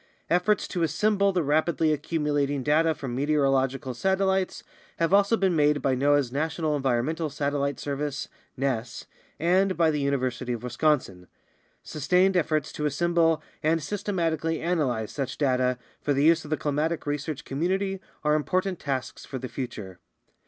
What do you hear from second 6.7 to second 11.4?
Environmental Satel lite Service (ness) and by the University of Wisconsin.